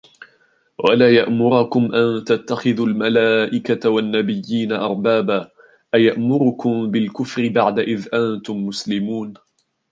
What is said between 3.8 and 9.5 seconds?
وَالنَّبِيِّينَ أَرْبَابًا أَيَأْمُرُكُمْ بِالْكُفْرِ بَعْدَ إِذْ أَنْتُمْ مُسْلِمُونَ